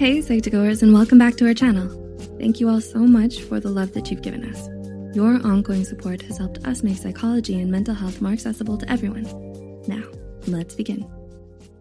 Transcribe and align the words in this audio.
Hey, 0.00 0.20
Psych2Goers, 0.20 0.82
and 0.82 0.94
welcome 0.94 1.18
back 1.18 1.34
to 1.36 1.46
our 1.46 1.52
channel. 1.52 1.86
Thank 2.38 2.58
you 2.58 2.70
all 2.70 2.80
so 2.80 3.00
much 3.00 3.42
for 3.42 3.60
the 3.60 3.68
love 3.68 3.92
that 3.92 4.10
you've 4.10 4.22
given 4.22 4.50
us. 4.50 4.66
Your 5.14 5.34
ongoing 5.46 5.84
support 5.84 6.22
has 6.22 6.38
helped 6.38 6.66
us 6.66 6.82
make 6.82 6.96
psychology 6.96 7.60
and 7.60 7.70
mental 7.70 7.92
health 7.92 8.22
more 8.22 8.32
accessible 8.32 8.78
to 8.78 8.90
everyone. 8.90 9.24
Now, 9.86 10.02
let's 10.46 10.74
begin. 10.74 11.06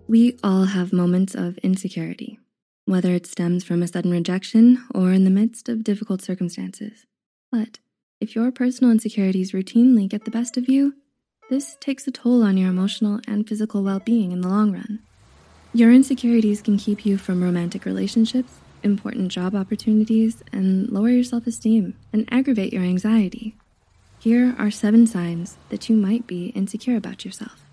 We 0.09 0.37
all 0.43 0.65
have 0.65 0.91
moments 0.91 1.33
of 1.33 1.59
insecurity, 1.59 2.39
whether 2.83 3.13
it 3.13 3.25
stems 3.25 3.63
from 3.63 3.81
a 3.81 3.87
sudden 3.87 4.11
rejection 4.11 4.85
or 4.93 5.13
in 5.13 5.23
the 5.23 5.29
midst 5.29 5.69
of 5.69 5.85
difficult 5.85 6.21
circumstances. 6.21 7.05
But 7.53 7.79
if 8.19 8.35
your 8.35 8.51
personal 8.51 8.91
insecurities 8.91 9.53
routinely 9.53 10.09
get 10.09 10.25
the 10.25 10.31
best 10.31 10.57
of 10.57 10.67
you, 10.67 10.93
this 11.49 11.77
takes 11.79 12.05
a 12.05 12.11
toll 12.11 12.43
on 12.43 12.57
your 12.57 12.67
emotional 12.67 13.21
and 13.29 13.47
physical 13.47 13.81
well-being 13.81 14.33
in 14.33 14.41
the 14.41 14.49
long 14.49 14.73
run. 14.73 14.99
Your 15.71 15.91
insecurities 15.91 16.63
can 16.63 16.79
keep 16.79 17.05
you 17.05 17.19
from 17.19 17.43
romantic 17.43 17.85
relationships, 17.85 18.51
important 18.81 19.31
job 19.31 19.53
opportunities, 19.53 20.41
and 20.51 20.89
lower 20.89 21.09
your 21.09 21.23
self-esteem 21.23 21.93
and 22.11 22.27
aggravate 22.31 22.73
your 22.73 22.81
anxiety. 22.81 23.55
Here 24.17 24.55
are 24.57 24.71
seven 24.71 25.05
signs 25.05 25.57
that 25.69 25.87
you 25.87 25.95
might 25.95 26.25
be 26.25 26.47
insecure 26.47 26.97
about 26.97 27.23
yourself. 27.23 27.63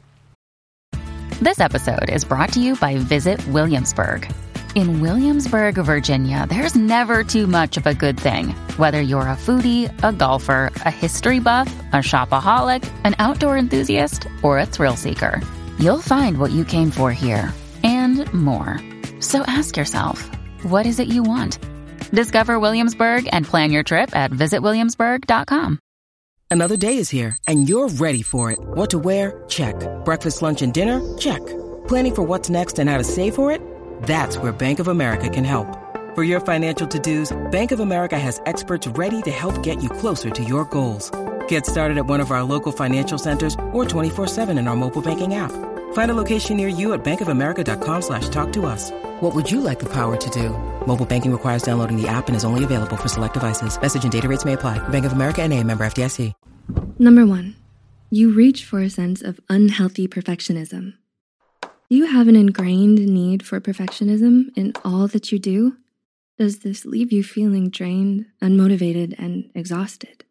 This 1.40 1.59
episode 1.59 2.10
is 2.10 2.23
brought 2.23 2.52
to 2.52 2.60
you 2.60 2.77
by 2.77 2.98
Visit 2.98 3.46
Williamsburg. 3.48 4.30
In 4.74 5.01
Williamsburg, 5.01 5.76
Virginia, 5.76 6.46
there's 6.51 6.76
never 6.76 7.24
too 7.24 7.46
much 7.46 7.78
of 7.78 7.87
a 7.87 7.95
good 7.95 8.20
thing. 8.20 8.51
Whether 8.76 9.01
you're 9.01 9.23
a 9.23 9.37
foodie, 9.37 9.90
a 10.04 10.12
golfer, 10.12 10.70
a 10.84 10.90
history 10.90 11.40
buff, 11.40 11.74
a 11.95 11.96
shopaholic, 11.96 12.87
an 13.04 13.15
outdoor 13.18 13.56
enthusiast, 13.56 14.28
or 14.42 14.59
a 14.59 14.66
thrill 14.66 14.96
seeker, 14.96 15.40
you'll 15.78 16.02
find 16.02 16.37
what 16.37 16.51
you 16.51 16.63
came 16.63 16.90
for 16.90 17.10
here 17.10 17.54
and 17.96 18.32
more. 18.32 18.80
So 19.20 19.42
ask 19.46 19.76
yourself, 19.76 20.30
what 20.62 20.86
is 20.86 21.00
it 21.00 21.08
you 21.08 21.22
want? 21.22 21.58
Discover 22.12 22.60
Williamsburg 22.60 23.28
and 23.32 23.44
plan 23.44 23.70
your 23.70 23.82
trip 23.82 24.14
at 24.14 24.30
visitwilliamsburg.com. 24.30 25.78
Another 26.50 26.76
day 26.76 26.98
is 26.98 27.10
here 27.10 27.36
and 27.48 27.68
you're 27.68 27.88
ready 27.88 28.22
for 28.22 28.50
it. 28.52 28.58
What 28.60 28.90
to 28.90 28.98
wear? 28.98 29.44
Check. 29.48 29.74
Breakfast, 30.04 30.42
lunch, 30.42 30.62
and 30.62 30.72
dinner? 30.72 31.00
Check. 31.18 31.44
Planning 31.88 32.14
for 32.14 32.22
what's 32.22 32.50
next 32.50 32.78
and 32.78 32.88
how 32.88 32.98
to 32.98 33.04
save 33.04 33.34
for 33.34 33.50
it? 33.50 33.60
That's 34.02 34.38
where 34.38 34.52
Bank 34.52 34.78
of 34.78 34.88
America 34.88 35.28
can 35.28 35.44
help. 35.44 35.66
For 36.14 36.22
your 36.22 36.40
financial 36.40 36.86
to-dos, 36.86 37.36
Bank 37.50 37.72
of 37.72 37.80
America 37.80 38.18
has 38.18 38.40
experts 38.46 38.86
ready 38.88 39.22
to 39.22 39.30
help 39.30 39.62
get 39.62 39.82
you 39.82 39.88
closer 39.88 40.30
to 40.30 40.42
your 40.44 40.64
goals. 40.64 41.10
Get 41.48 41.66
started 41.66 41.98
at 41.98 42.06
one 42.06 42.20
of 42.20 42.30
our 42.30 42.42
local 42.42 42.72
financial 42.72 43.18
centers 43.18 43.54
or 43.72 43.84
24-7 43.84 44.58
in 44.58 44.68
our 44.68 44.76
mobile 44.76 45.02
banking 45.02 45.34
app. 45.34 45.52
Find 45.92 46.10
a 46.10 46.14
location 46.14 46.56
near 46.56 46.68
you 46.68 46.92
at 46.92 47.04
bankofamerica.com 47.04 48.02
slash 48.02 48.28
talk 48.28 48.52
to 48.52 48.66
us. 48.66 48.90
What 49.20 49.34
would 49.34 49.50
you 49.50 49.60
like 49.60 49.78
the 49.78 49.92
power 49.92 50.16
to 50.16 50.30
do? 50.30 50.50
Mobile 50.86 51.06
banking 51.06 51.32
requires 51.32 51.62
downloading 51.62 52.00
the 52.00 52.08
app 52.08 52.28
and 52.28 52.36
is 52.36 52.44
only 52.44 52.64
available 52.64 52.96
for 52.96 53.08
select 53.08 53.34
devices. 53.34 53.80
Message 53.80 54.04
and 54.04 54.12
data 54.12 54.28
rates 54.28 54.44
may 54.44 54.52
apply. 54.52 54.78
Bank 54.88 55.04
of 55.04 55.12
America 55.12 55.42
and 55.42 55.52
a 55.52 55.62
member 55.62 55.84
FDIC. 55.84 56.32
Number 56.98 57.24
one, 57.24 57.56
you 58.10 58.30
reach 58.32 58.64
for 58.64 58.82
a 58.82 58.90
sense 58.90 59.22
of 59.22 59.40
unhealthy 59.48 60.06
perfectionism. 60.06 60.94
Do 61.62 61.96
you 61.96 62.06
have 62.06 62.28
an 62.28 62.36
ingrained 62.36 62.98
need 62.98 63.46
for 63.46 63.60
perfectionism 63.60 64.50
in 64.56 64.72
all 64.84 65.06
that 65.08 65.32
you 65.32 65.38
do? 65.38 65.76
Does 66.36 66.58
this 66.58 66.84
leave 66.84 67.12
you 67.12 67.22
feeling 67.22 67.70
drained, 67.70 68.26
unmotivated, 68.42 69.14
and 69.19 69.50
exhausted? 69.54 70.25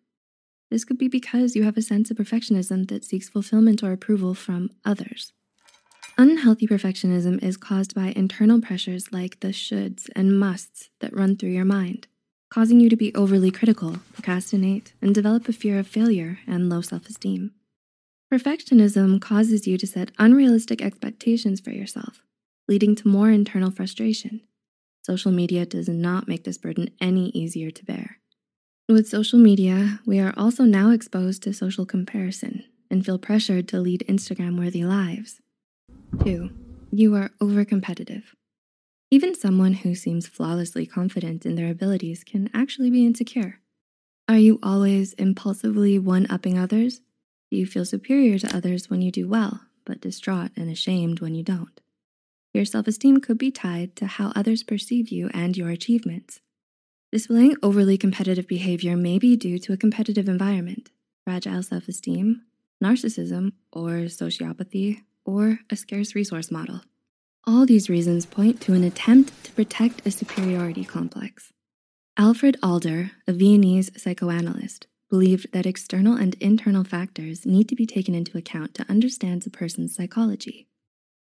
This 0.70 0.84
could 0.84 0.98
be 0.98 1.08
because 1.08 1.56
you 1.56 1.64
have 1.64 1.78
a 1.78 1.82
sense 1.82 2.10
of 2.12 2.18
perfectionism 2.18 2.88
that 2.90 3.06
seeks 3.06 3.30
fulfillment 3.30 3.84
or 3.84 3.92
approval 3.92 4.34
from 4.34 4.72
others. 4.84 5.32
Unhealthy 6.18 6.66
perfectionism 6.66 7.44
is 7.44 7.58
caused 7.58 7.94
by 7.94 8.14
internal 8.16 8.62
pressures 8.62 9.12
like 9.12 9.40
the 9.42 9.50
shoulds 9.50 10.10
and 10.16 10.40
musts 10.40 10.90
that 11.02 11.16
run 11.16 11.36
through 11.36 11.50
your 11.50 11.66
mind, 11.66 12.08
causing 12.50 12.80
you 12.80 12.90
to 12.90 12.96
be 12.96 13.14
overly 13.14 13.52
critical, 13.52 13.98
procrastinate, 14.14 14.94
and 15.02 15.14
develop 15.14 15.48
a 15.50 15.54
fear 15.54 15.78
of 15.78 15.88
failure 15.88 16.40
and 16.48 16.70
low 16.70 16.82
self-esteem. 16.82 17.52
Perfectionism 18.34 19.22
causes 19.22 19.68
you 19.68 19.78
to 19.78 19.86
set 19.86 20.12
unrealistic 20.18 20.82
expectations 20.82 21.60
for 21.60 21.72
yourself, 21.72 22.24
leading 22.68 22.96
to 22.96 23.08
more 23.08 23.30
internal 23.30 23.70
frustration. 23.70 24.42
Social 25.04 25.32
media 25.32 25.66
does 25.66 25.88
not 25.88 26.28
make 26.28 26.46
this 26.46 26.58
burden 26.58 26.90
any 27.00 27.30
easier 27.30 27.70
to 27.70 27.86
bear. 27.86 28.18
With 28.88 29.08
social 29.08 29.40
media, 29.40 30.00
we 30.06 30.20
are 30.20 30.32
also 30.38 30.64
now 30.64 30.92
exposed 30.92 31.42
to 31.44 31.54
social 31.54 31.88
comparison 31.88 32.64
and 32.92 33.04
feel 33.04 33.18
pressured 33.18 33.68
to 33.70 33.80
lead 33.80 34.06
Instagram-worthy 34.08 34.84
lives. 34.86 35.42
Two, 36.24 36.52
you 36.92 37.16
are 37.16 37.32
overcompetitive. 37.42 38.26
Even 39.10 39.34
someone 39.34 39.74
who 39.74 39.96
seems 39.96 40.28
flawlessly 40.28 40.86
confident 40.86 41.48
in 41.48 41.56
their 41.56 41.72
abilities 41.72 42.24
can 42.24 42.48
actually 42.54 42.92
be 42.92 43.08
insecure. 43.08 43.60
Are 44.30 44.38
you 44.38 44.60
always 44.62 45.14
impulsively 45.14 45.98
one-upping 45.98 46.60
others? 46.60 47.02
Do 47.50 47.58
you 47.58 47.66
feel 47.66 47.86
superior 47.86 48.38
to 48.38 48.56
others 48.56 48.88
when 48.88 49.02
you 49.02 49.12
do 49.12 49.28
well, 49.28 49.62
but 49.84 50.00
distraught 50.00 50.52
and 50.56 50.70
ashamed 50.70 51.22
when 51.22 51.34
you 51.34 51.42
don't? 51.42 51.82
Your 52.54 52.66
self-esteem 52.66 53.22
could 53.22 53.40
be 53.40 53.50
tied 53.50 53.96
to 53.96 54.06
how 54.06 54.32
others 54.36 54.62
perceive 54.62 55.10
you 55.10 55.32
and 55.34 55.58
your 55.58 55.70
achievements. 55.70 56.40
Displaying 57.16 57.56
overly 57.64 57.98
competitive 57.98 58.46
behavior 58.46 58.98
may 58.98 59.18
be 59.18 59.38
due 59.38 59.58
to 59.60 59.72
a 59.72 59.78
competitive 59.78 60.28
environment, 60.28 60.92
fragile 61.24 61.64
self-esteem, 61.64 62.42
narcissism, 62.84 63.54
or 63.72 64.10
sociopathy, 64.10 64.98
or 65.24 65.60
a 65.70 65.78
scarce 65.78 66.14
resource 66.14 66.52
model. 66.52 66.82
All 67.48 67.66
these 67.66 67.90
reasons 67.90 68.26
point 68.26 68.60
to 68.64 68.74
an 68.74 68.84
attempt 68.84 69.46
to 69.46 69.54
protect 69.54 70.06
a 70.06 70.12
superiority 70.12 70.84
complex. 70.84 71.54
Alfred 72.18 72.58
Adler, 72.62 73.12
a 73.26 73.32
Viennese 73.32 73.92
psychoanalyst, 73.96 74.88
believed 75.10 75.54
that 75.54 75.66
external 75.66 76.18
and 76.18 76.36
internal 76.42 76.84
factors 76.84 77.46
need 77.46 77.70
to 77.70 77.76
be 77.78 77.86
taken 77.86 78.14
into 78.14 78.38
account 78.38 78.74
to 78.74 78.90
understand 78.90 79.48
a 79.48 79.50
person's 79.50 79.96
psychology. 79.96 80.68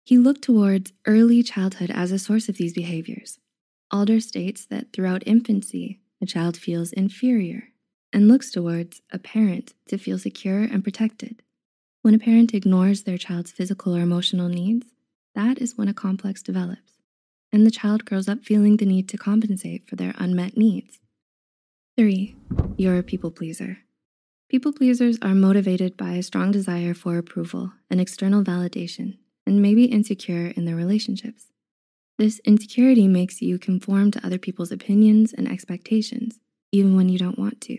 He 0.05 0.17
looked 0.17 0.43
towards 0.43 0.93
early 1.09 1.43
childhood 1.43 1.91
as 1.91 2.13
a 2.13 2.21
source 2.21 2.49
of 2.49 2.57
these 2.57 2.73
behaviors. 2.73 3.41
Adler 3.93 4.21
states 4.21 4.65
that 4.67 4.93
throughout 4.93 5.23
infancy, 5.27 6.01
a 6.21 6.27
child 6.27 6.57
feels 6.57 6.93
inferior 6.93 7.69
and 8.13 8.27
looks 8.27 8.51
towards 8.51 9.03
a 9.13 9.19
parent 9.19 9.75
to 9.89 9.99
feel 9.99 10.19
secure 10.19 10.63
and 10.63 10.83
protected. 10.83 11.43
When 12.01 12.15
a 12.15 12.19
parent 12.19 12.55
ignores 12.55 13.03
their 13.03 13.19
child's 13.19 13.53
physical 13.53 13.95
or 13.95 14.01
emotional 14.01 14.49
needs, 14.49 14.87
that 15.35 15.61
is 15.61 15.77
when 15.77 15.89
a 15.89 15.95
complex 15.95 16.43
develops, 16.43 16.99
and 17.53 17.67
the 17.67 17.71
child 17.71 18.05
grows 18.05 18.29
up 18.29 18.45
feeling 18.45 18.79
the 18.79 18.87
need 18.87 19.09
to 19.11 19.19
compensate 19.19 19.87
for 19.87 19.97
their 19.97 20.15
unmet 20.19 20.57
needs. 20.57 20.99
Three, 21.97 22.35
you're 22.77 22.99
a 22.99 23.03
people 23.03 23.31
pleaser. 23.31 23.79
People 24.49 24.73
pleasers 24.73 25.19
are 25.23 25.35
motivated 25.35 25.97
by 25.97 26.13
a 26.13 26.23
strong 26.23 26.51
desire 26.51 26.95
for 26.95 27.19
approval 27.19 27.73
and 27.91 28.01
external 28.01 28.43
validation, 28.43 29.19
and 29.47 29.63
may 29.63 29.75
be 29.75 29.85
insecure 29.85 30.49
in 30.49 30.65
their 30.65 30.77
relationships. 30.77 31.52
This 32.19 32.41
insecurity 32.45 33.09
makes 33.09 33.41
you 33.41 33.59
conform 33.59 34.11
to 34.13 34.25
other 34.25 34.39
people's 34.39 34.71
opinions 34.71 35.33
and 35.33 35.49
expectations, 35.49 36.39
even 36.71 36.95
when 36.95 37.09
you 37.09 37.19
don't 37.19 37.39
want 37.39 37.61
to. 37.63 37.79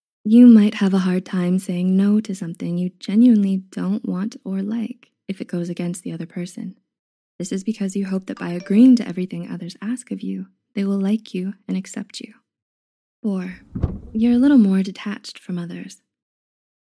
You 0.23 0.45
might 0.45 0.75
have 0.75 0.93
a 0.93 0.99
hard 0.99 1.25
time 1.25 1.57
saying 1.57 1.97
no 1.97 2.19
to 2.21 2.35
something 2.35 2.77
you 2.77 2.91
genuinely 2.99 3.57
don't 3.57 4.07
want 4.07 4.37
or 4.45 4.61
like 4.61 5.09
if 5.27 5.41
it 5.41 5.47
goes 5.47 5.67
against 5.67 6.03
the 6.03 6.11
other 6.11 6.27
person. 6.27 6.77
This 7.39 7.51
is 7.51 7.63
because 7.63 7.95
you 7.95 8.05
hope 8.05 8.27
that 8.27 8.37
by 8.37 8.51
agreeing 8.51 8.95
to 8.97 9.07
everything 9.07 9.49
others 9.49 9.75
ask 9.81 10.11
of 10.11 10.21
you, 10.21 10.45
they 10.75 10.83
will 10.83 10.99
like 10.99 11.33
you 11.33 11.55
and 11.67 11.75
accept 11.75 12.19
you. 12.19 12.35
Four, 13.23 13.61
you're 14.13 14.33
a 14.33 14.37
little 14.37 14.59
more 14.59 14.83
detached 14.83 15.39
from 15.39 15.57
others. 15.57 16.03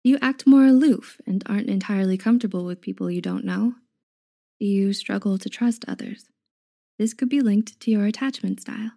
You 0.02 0.18
act 0.20 0.44
more 0.44 0.64
aloof 0.64 1.20
and 1.24 1.44
aren't 1.46 1.70
entirely 1.70 2.18
comfortable 2.18 2.64
with 2.64 2.80
people 2.80 3.08
you 3.08 3.20
don't 3.20 3.44
know. 3.44 3.74
You 4.58 4.92
struggle 4.92 5.38
to 5.38 5.48
trust 5.48 5.84
others? 5.86 6.26
This 6.98 7.14
could 7.14 7.28
be 7.28 7.40
linked 7.40 7.78
to 7.78 7.90
your 7.92 8.06
attachment 8.06 8.60
style. 8.60 8.90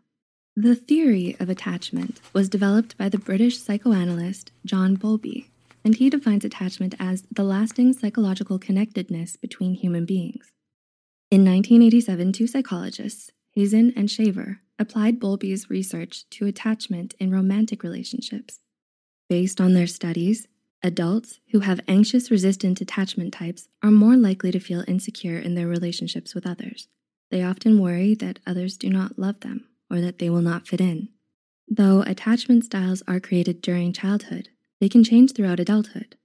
The 0.57 0.74
theory 0.74 1.36
of 1.38 1.50
attachment 1.50 2.22
was 2.31 2.48
developed 2.48 2.98
by 2.98 3.10
the 3.10 3.18
British 3.18 3.57
psychoanalyst 3.57 4.54
John 4.63 4.96
Bowlby, 4.96 5.50
and 5.84 5.96
he 5.96 6.10
defines 6.10 6.46
attachment 6.46 6.96
as 6.98 7.24
the 7.30 7.44
lasting 7.44 7.92
psychological 7.92 8.57
connectedness 8.57 9.36
between 9.36 9.74
human 9.74 10.06
beings. 10.06 10.54
In 11.30 11.44
1987, 11.44 12.31
two 12.31 12.48
psychologists, 12.48 13.31
Hazan 13.57 13.92
and 13.98 14.10
Shaver 14.10 14.62
applied 14.80 15.19
Bowlby's 15.19 15.69
research 15.69 16.24
to 16.30 16.46
attachment 16.46 17.16
in 17.19 17.31
romantic 17.31 17.84
relationships. 17.84 18.62
Based 19.28 19.60
on 19.60 19.74
their 19.74 19.88
studies, 19.88 20.48
adults 20.81 21.42
who 21.51 21.60
have 21.60 21.81
anxious 21.86 22.31
resistant 22.31 22.80
attachment 22.80 23.34
types 23.34 23.68
are 23.84 23.92
more 23.92 24.16
likely 24.16 24.54
to 24.54 24.62
feel 24.62 24.86
insecure 24.88 25.38
in 25.38 25.56
their 25.56 25.68
relationships 25.68 26.34
with 26.34 26.48
others. 26.48 26.88
They 27.30 27.44
often 27.44 27.81
worry 27.81 28.16
that 28.16 28.40
others 28.48 28.78
do 28.78 28.90
not 28.90 29.19
love 29.19 29.42
them 29.42 29.66
or 29.90 30.02
that 30.02 30.20
they 30.20 30.30
will 30.30 30.42
not 30.42 30.68
fit 30.68 30.82
in. 30.82 31.10
Though 31.68 32.02
attachment 32.02 32.66
styles 32.66 33.04
are 33.08 33.20
created 33.20 33.62
during 33.62 33.94
childhood, 33.94 34.50
they 34.80 34.90
can 34.90 35.04
change 35.04 35.34
throughout 35.34 35.60
adulthood. 35.60 36.16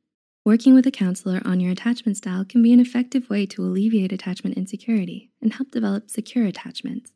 Working 0.45 0.75
with 0.75 0.87
a 0.87 0.91
counselor 0.91 1.41
on 1.45 1.61
your 1.61 1.73
attachment 1.73 2.17
style 2.17 2.45
can 2.45 2.63
be 2.63 2.73
an 2.73 2.81
effective 2.81 3.29
way 3.29 3.47
to 3.47 3.63
alleviate 3.63 4.13
attachment 4.13 4.57
insecurity 4.57 5.31
and 5.43 5.53
help 5.53 5.71
develop 5.71 6.11
secure 6.11 6.47
attachments. 6.47 7.13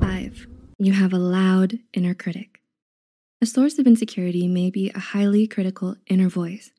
Five, 0.00 0.46
you 0.78 0.92
have 0.92 1.12
a 1.12 1.18
loud 1.18 1.78
inner 1.92 2.14
critic. 2.14 2.60
A 3.40 3.46
source 3.46 3.78
of 3.78 3.86
insecurity 3.86 4.48
may 4.48 4.70
be 4.70 4.90
a 4.90 4.98
highly 4.98 5.46
critical 5.46 5.96
inner 6.06 6.28
voice. 6.28 6.72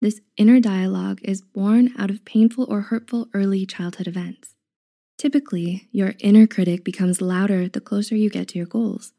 This 0.00 0.20
inner 0.36 0.60
dialogue 0.60 1.20
is 1.22 1.42
born 1.42 1.92
out 1.98 2.10
of 2.10 2.24
painful 2.24 2.66
or 2.68 2.82
hurtful 2.82 3.28
early 3.34 3.66
childhood 3.66 4.06
events. 4.06 4.54
Typically, 5.20 5.86
your 5.92 6.14
inner 6.20 6.46
critic 6.46 6.82
becomes 6.82 7.20
louder 7.20 7.68
the 7.68 7.78
closer 7.78 8.16
you 8.16 8.30
get 8.30 8.48
to 8.48 8.56
your 8.56 8.66
goals. 8.66 9.12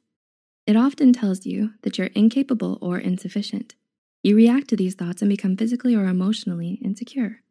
It 0.66 0.76
often 0.76 1.14
tells 1.14 1.46
you 1.46 1.76
that 1.84 2.00
you're 2.00 2.08
incapable 2.16 2.80
or 2.82 2.98
insufficient. 2.98 3.76
You 4.24 4.36
react 4.36 4.68
to 4.70 4.76
these 4.76 4.96
thoughts 4.96 5.22
and 5.22 5.30
become 5.30 5.56
physically 5.56 5.96
or 5.96 6.06
emotionally 6.06 6.80
insecure. 6.84 7.44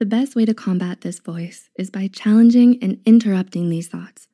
The 0.00 0.06
best 0.06 0.34
way 0.34 0.44
to 0.44 0.52
combat 0.52 1.02
this 1.02 1.20
voice 1.20 1.70
is 1.78 1.88
by 1.88 2.08
challenging 2.08 2.82
and 2.82 3.00
interrupting 3.06 3.70
these 3.70 3.86
thoughts. 3.86 4.26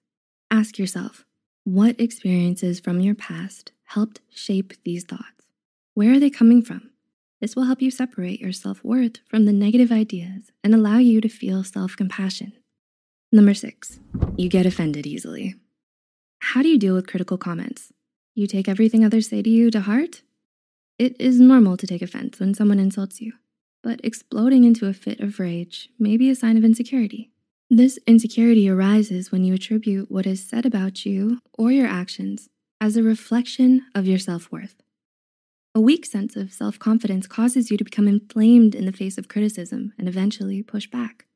Ask 0.51 0.79
yourself, 0.79 1.27
what 1.65 2.01
experiences 2.01 2.81
from 2.81 3.01
your 3.01 3.15
past 3.15 3.73
helped 3.89 4.23
shape 4.31 4.73
these 4.85 5.05
thoughts? 5.05 5.49
Where 5.93 6.15
are 6.15 6.19
they 6.19 6.31
coming 6.31 6.63
from? 6.63 6.93
This 7.43 7.55
will 7.55 7.65
help 7.65 7.83
you 7.83 7.91
separate 7.91 8.41
your 8.41 8.53
self 8.53 8.83
worth 8.83 9.19
from 9.29 9.45
the 9.45 9.53
negative 9.53 9.93
ideas 9.93 10.51
and 10.65 10.75
allow 10.75 10.97
you 10.97 11.21
to 11.21 11.29
feel 11.29 11.63
self 11.63 11.95
compassion. 11.95 12.55
Number 13.33 13.55
six, 13.55 14.01
you 14.37 14.49
get 14.49 14.67
offended 14.67 15.07
easily. 15.07 15.55
How 16.41 16.63
do 16.63 16.69
you 16.69 16.79
deal 16.79 16.95
with 16.95 17.07
critical 17.07 17.39
comments? 17.39 17.93
You 18.35 18.49
take 18.49 18.69
everything 18.69 19.05
others 19.05 19.29
say 19.29 19.41
to 19.41 19.49
you 19.49 19.71
to 19.71 19.81
heart? 19.83 20.23
It 20.99 21.15
is 21.21 21.39
normal 21.39 21.77
to 21.77 21.87
take 21.87 22.03
offense 22.03 22.41
when 22.41 22.55
someone 22.55 22.81
insults 22.81 23.21
you, 23.21 23.35
but 23.85 24.01
exploding 24.03 24.65
into 24.65 24.87
a 24.87 24.93
fit 24.93 25.21
of 25.21 25.39
rage 25.39 25.91
may 25.97 26.17
be 26.17 26.29
a 26.29 26.35
sign 26.35 26.57
of 26.57 26.65
insecurity. 26.65 27.31
This 27.71 28.01
insecurity 28.05 28.69
arises 28.69 29.31
when 29.31 29.45
you 29.45 29.55
attribute 29.55 30.11
what 30.11 30.27
is 30.27 30.45
said 30.45 30.67
about 30.67 31.07
you 31.07 31.39
or 31.57 31.71
your 31.71 31.87
actions 31.87 32.49
as 32.81 32.97
a 32.97 33.03
reflection 33.05 33.87
of 33.95 34.09
your 34.09 34.19
self 34.19 34.51
worth. 34.51 34.83
A 35.73 35.81
weak 35.81 36.05
sense 36.05 36.35
of 36.35 36.53
self 36.53 36.81
confidence 36.81 37.29
causes 37.29 37.71
you 37.71 37.77
to 37.77 37.85
become 37.85 38.09
inflamed 38.09 38.75
in 38.75 38.87
the 38.87 38.93
face 38.93 39.19
of 39.19 39.29
criticism 39.29 39.93
and 39.97 40.09
eventually 40.09 40.65
push 40.65 40.89
back, 40.89 41.27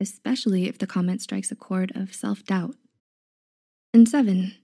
especially 0.00 0.68
if 0.68 0.78
the 0.78 0.86
comment 0.86 1.22
strikes 1.22 1.50
a 1.50 1.56
chord 1.56 1.92
of 1.94 2.14
self 2.14 2.44
doubt. 2.44 2.76
And 3.92 4.08
seven, 4.08 4.54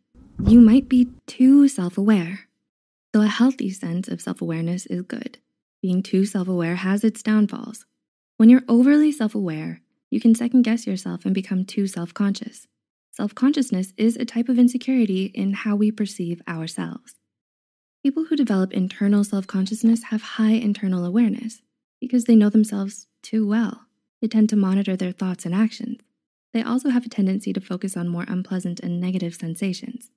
you 0.46 0.60
might 0.60 0.88
be 0.88 1.08
too 1.26 1.68
self 1.68 1.96
aware. 1.96 2.48
Though 3.12 3.22
a 3.22 3.28
healthy 3.28 3.70
sense 3.70 4.08
of 4.08 4.20
self 4.20 4.42
awareness 4.42 4.86
is 4.86 5.02
good, 5.02 5.38
being 5.82 6.02
too 6.02 6.24
self 6.24 6.48
aware 6.48 6.76
has 6.76 7.04
its 7.04 7.22
downfalls. 7.22 7.86
When 8.36 8.48
you're 8.48 8.64
overly 8.68 9.12
self 9.12 9.34
aware, 9.34 9.80
you 10.10 10.20
can 10.20 10.34
second 10.34 10.62
guess 10.62 10.86
yourself 10.86 11.24
and 11.24 11.34
become 11.34 11.64
too 11.64 11.86
self 11.86 12.12
conscious. 12.14 12.66
Self 13.12 13.34
consciousness 13.34 13.92
is 13.96 14.16
a 14.16 14.24
type 14.24 14.48
of 14.48 14.58
insecurity 14.58 15.26
in 15.26 15.52
how 15.52 15.76
we 15.76 15.90
perceive 15.90 16.42
ourselves. 16.48 17.14
People 18.02 18.24
who 18.24 18.36
develop 18.36 18.72
internal 18.72 19.24
self 19.24 19.46
consciousness 19.46 20.04
have 20.04 20.22
high 20.22 20.52
internal 20.52 21.04
awareness 21.04 21.62
because 22.00 22.24
they 22.24 22.36
know 22.36 22.50
themselves 22.50 23.06
too 23.22 23.46
well. 23.46 23.86
They 24.24 24.28
tend 24.28 24.48
to 24.48 24.56
monitor 24.56 24.96
their 24.96 25.12
thoughts 25.12 25.44
and 25.44 25.54
actions. 25.54 25.98
They 26.54 26.62
also 26.62 26.88
have 26.88 27.04
a 27.04 27.10
tendency 27.10 27.52
to 27.52 27.60
focus 27.60 27.94
on 27.94 28.08
more 28.08 28.24
unpleasant 28.26 28.80
and 28.80 28.98
negative 28.98 29.34
sensations. 29.34 30.12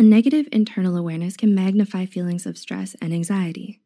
A 0.00 0.02
negative 0.02 0.48
internal 0.50 0.96
awareness 0.96 1.36
can 1.36 1.54
magnify 1.54 2.06
feelings 2.06 2.44
of 2.44 2.58
stress 2.58 2.96
and 3.00 3.14
anxiety, 3.14 3.78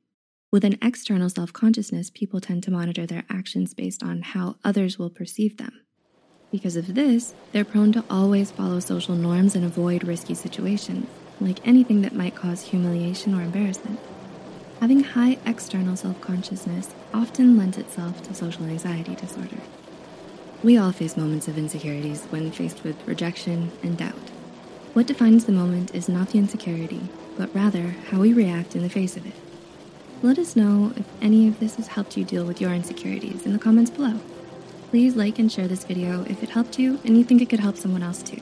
with 0.50 0.64
an 0.64 0.78
external 0.80 1.28
self 1.28 1.52
consciousness, 1.52 2.08
people 2.08 2.40
tend 2.40 2.62
to 2.62 2.70
monitor 2.70 3.04
their 3.04 3.24
actions 3.28 3.74
based 3.74 4.02
on 4.02 4.22
how 4.22 4.56
others 4.64 4.98
will 4.98 5.10
perceive 5.10 5.58
them. 5.58 5.82
Because 6.50 6.76
of 6.76 6.94
this, 6.94 7.34
they're 7.52 7.62
prone 7.62 7.92
to 7.92 8.04
always 8.08 8.50
follow 8.50 8.80
social 8.80 9.14
norms 9.14 9.54
and 9.54 9.66
avoid 9.66 10.04
risky 10.04 10.32
situations, 10.32 11.06
like 11.38 11.58
anything 11.68 12.00
that 12.00 12.14
might 12.14 12.34
cause 12.34 12.62
humiliation 12.62 13.34
or 13.34 13.42
embarrassment. 13.42 14.00
Having 14.80 15.04
high 15.04 15.36
external 15.44 15.94
self 15.94 16.18
consciousness 16.22 16.94
often 17.12 17.58
lends 17.58 17.76
itself 17.76 18.22
to 18.22 18.34
social 18.34 18.64
anxiety 18.64 19.14
disorder. 19.14 19.58
We 20.62 20.78
all 20.78 20.90
face 20.92 21.18
moments 21.18 21.48
of 21.48 21.58
insecurities 21.58 22.24
when 22.30 22.50
faced 22.50 22.82
with 22.82 22.96
rejection 23.06 23.70
and 23.82 23.98
doubt. 23.98 24.30
What 24.94 25.06
defines 25.06 25.44
the 25.44 25.52
moment 25.52 25.94
is 25.94 26.08
not 26.08 26.30
the 26.30 26.38
insecurity, 26.38 27.02
but 27.36 27.54
rather 27.54 27.94
how 28.10 28.20
we 28.20 28.32
react 28.32 28.74
in 28.74 28.82
the 28.82 28.88
face 28.88 29.18
of 29.18 29.26
it. 29.26 29.34
Let 30.22 30.38
us 30.38 30.56
know 30.56 30.92
if 30.96 31.06
any 31.20 31.46
of 31.46 31.60
this 31.60 31.76
has 31.76 31.88
helped 31.88 32.16
you 32.16 32.24
deal 32.24 32.44
with 32.44 32.60
your 32.60 32.72
insecurities 32.72 33.44
in 33.44 33.52
the 33.52 33.58
comments 33.58 33.90
below. 33.90 34.18
Please 34.88 35.14
like 35.14 35.38
and 35.38 35.52
share 35.52 35.68
this 35.68 35.84
video 35.84 36.24
if 36.24 36.42
it 36.42 36.50
helped 36.50 36.78
you 36.78 36.98
and 37.04 37.18
you 37.18 37.24
think 37.24 37.42
it 37.42 37.50
could 37.50 37.60
help 37.60 37.76
someone 37.76 38.02
else 38.02 38.22
too. 38.22 38.40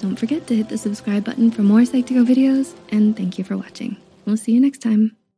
Don't 0.00 0.16
forget 0.16 0.46
to 0.46 0.56
hit 0.56 0.68
the 0.68 0.78
subscribe 0.78 1.24
button 1.24 1.50
for 1.50 1.62
more 1.62 1.80
Psych2Go 1.80 2.24
videos, 2.26 2.74
and 2.90 3.16
thank 3.16 3.38
you 3.38 3.44
for 3.44 3.56
watching. 3.56 3.96
We'll 4.24 4.36
see 4.36 4.52
you 4.52 4.60
next 4.60 4.80
time. 4.80 5.19